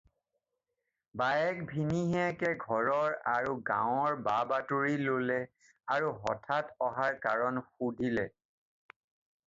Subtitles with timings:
[1.23, 5.39] বায়েক-ভিনীহিয়েকে ঘৰৰ আৰু গাঁৱৰ বা-বাতৰি ল'লে
[5.97, 8.29] আৰু হঠাৎ অহাৰ কাৰণ সুধিলে।